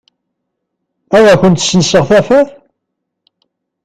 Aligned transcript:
Ad 1.17 1.25
kent-senseɣ 1.41 2.03
tafat? 2.09 2.49